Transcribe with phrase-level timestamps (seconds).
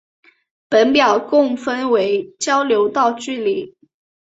[0.67, 3.75] 本表共分为交流道距离。